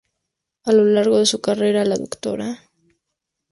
A 0.63 0.71
lo 0.71 0.83
largo 0.83 1.19
de 1.19 1.27
su 1.27 1.41
carrera, 1.41 1.85
la 1.85 1.95
Dra. 1.99 2.63